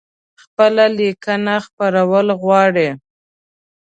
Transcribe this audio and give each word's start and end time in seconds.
خپلي 0.41 0.85
لیکنۍ 0.97 1.57
خپرول 1.65 2.27
غواړی؟ 2.41 2.89